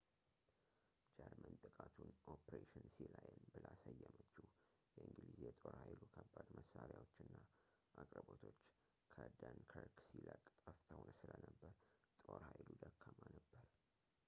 [1.15, 4.47] ጀርመን ጥቃቱን ኦፕሬሽን ሲላየን ብላ ሰየመችው
[4.95, 7.35] የእንግሊዝ የጦር ኃይሉ ከባድ መሳሪያዎች እና
[8.03, 8.59] አቅርቦቶች
[9.15, 11.75] ከደንከርክ ሲለቅ ጠፍተው ስለነበር
[12.27, 13.63] ጦር ኃይሉ ደካማ ነበር